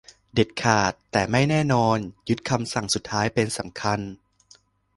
[0.33, 1.97] "เด็ดขาด แต่ไม่แน่นอน
[2.27, 3.99] ยึดคำสั่งสุดท้ายเป็นสำคัญ"